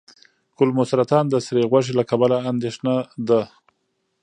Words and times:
کولمو 0.57 0.83
سرطان 0.91 1.25
د 1.29 1.35
سرې 1.45 1.63
غوښې 1.71 1.93
له 1.99 2.03
کبله 2.09 2.37
اندېښنه 2.51 2.95
ده. 3.27 3.41